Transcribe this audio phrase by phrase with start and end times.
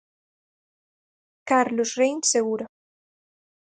[1.49, 2.65] Carlos Rein Segura.